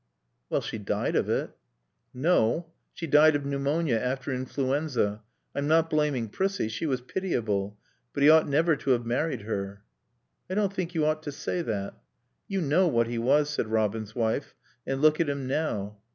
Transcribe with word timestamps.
"Well, 0.49 0.61
she 0.61 0.79
died 0.79 1.15
of 1.15 1.29
it." 1.29 1.51
"No. 2.11 2.71
She 2.91 3.05
died 3.05 3.35
of 3.35 3.45
pneumonia 3.45 3.99
after 3.99 4.33
influenza. 4.33 5.21
I'm 5.53 5.67
not 5.67 5.91
blaming 5.91 6.27
Prissie. 6.27 6.69
She 6.69 6.87
was 6.87 7.01
pitiable. 7.01 7.77
But 8.11 8.23
he 8.23 8.29
ought 8.31 8.49
never 8.49 8.75
to 8.77 8.89
have 8.97 9.05
married 9.05 9.41
her." 9.43 9.83
"I 10.49 10.55
don't 10.55 10.73
think 10.73 10.95
you 10.95 11.05
ought 11.05 11.21
to 11.21 11.31
say 11.31 11.61
that." 11.61 11.93
"You 12.47 12.61
know 12.61 12.87
what 12.87 13.05
he 13.05 13.19
was," 13.19 13.51
said 13.51 13.67
Robin's 13.67 14.15
wife. 14.15 14.55
"And 14.87 15.03
look 15.03 15.19
at 15.19 15.29
him 15.29 15.45
now." 15.45 15.99